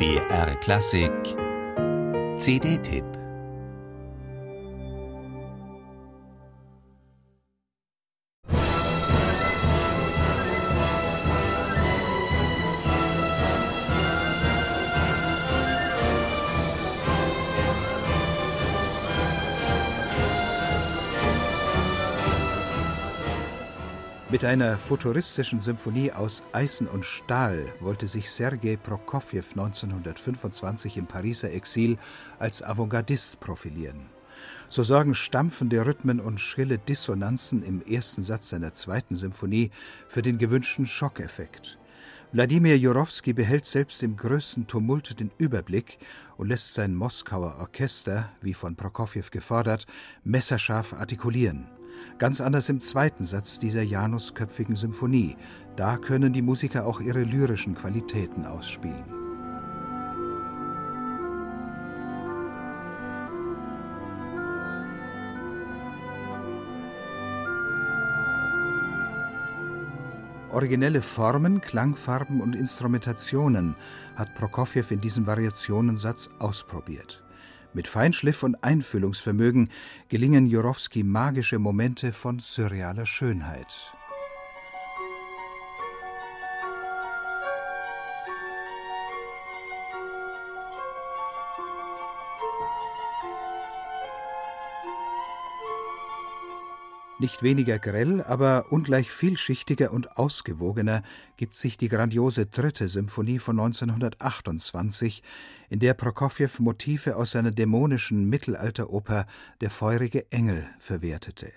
[0.00, 1.36] BR Klassik.
[2.38, 3.19] CD-Tipp
[24.30, 31.50] Mit einer futuristischen Symphonie aus Eisen und Stahl wollte sich Sergei Prokofjew 1925 im Pariser
[31.50, 31.98] Exil
[32.38, 34.08] als Avantgardist profilieren.
[34.68, 39.72] So sorgen stampfende Rhythmen und schrille Dissonanzen im ersten Satz seiner zweiten Symphonie
[40.06, 41.76] für den gewünschten Schockeffekt.
[42.30, 45.98] Wladimir Jurowski behält selbst im größten Tumult den Überblick
[46.36, 49.88] und lässt sein Moskauer Orchester, wie von Prokofjew gefordert,
[50.22, 51.79] messerscharf artikulieren.
[52.18, 55.36] Ganz anders im zweiten Satz dieser janusköpfigen Symphonie.
[55.76, 59.20] Da können die Musiker auch ihre lyrischen Qualitäten ausspielen.
[70.52, 73.76] Originelle Formen, Klangfarben und Instrumentationen
[74.16, 77.22] hat Prokofjew in diesem Variationensatz ausprobiert.
[77.72, 79.70] Mit Feinschliff und Einfühlungsvermögen
[80.08, 83.92] gelingen Jurowski magische Momente von surrealer Schönheit.
[97.20, 101.02] Nicht weniger grell, aber ungleich vielschichtiger und ausgewogener
[101.36, 105.22] gibt sich die grandiose dritte Symphonie von 1928,
[105.68, 109.26] in der Prokofjew Motive aus seiner dämonischen Mittelalteroper
[109.60, 111.52] Der feurige Engel verwertete.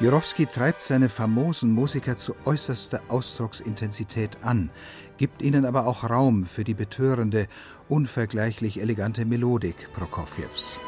[0.00, 4.70] Jurowski treibt seine famosen Musiker zu äußerster Ausdrucksintensität an,
[5.18, 7.48] gibt ihnen aber auch Raum für die betörende,
[7.86, 10.78] unvergleichlich elegante Melodik Prokofjews.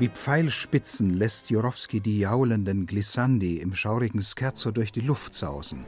[0.00, 5.84] Wie Pfeilspitzen lässt Jurowski die jaulenden Glissandi im schaurigen Scherzo durch die Luft sausen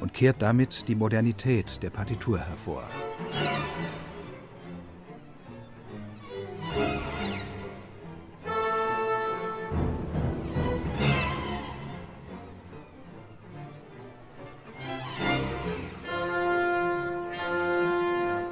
[0.00, 2.82] und kehrt damit die Modernität der Partitur hervor.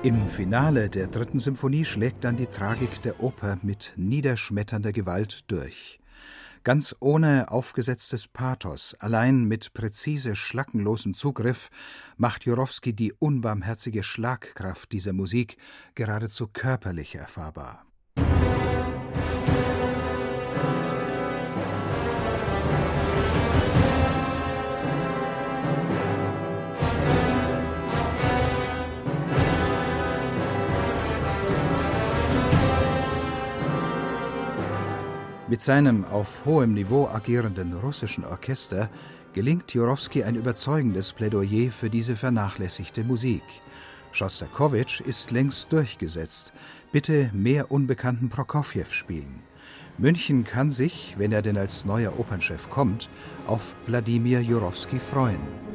[0.04, 6.00] Im Finale der dritten Symphonie schlägt dann die Tragik der Oper mit niederschmetternder Gewalt durch.
[6.64, 11.68] Ganz ohne aufgesetztes Pathos, allein mit präzise schlackenlosem Zugriff,
[12.16, 15.56] macht Jurowski die unbarmherzige Schlagkraft dieser Musik
[15.94, 17.86] geradezu körperlich erfahrbar.
[35.52, 38.88] Mit seinem auf hohem Niveau agierenden russischen Orchester
[39.34, 43.42] gelingt Jurowski ein überzeugendes Plädoyer für diese vernachlässigte Musik.
[44.12, 46.54] Schostakowitsch ist längst durchgesetzt.
[46.90, 49.42] Bitte mehr unbekannten Prokofjew spielen.
[49.98, 53.10] München kann sich, wenn er denn als neuer Opernchef kommt,
[53.46, 55.71] auf Wladimir Jurowski freuen.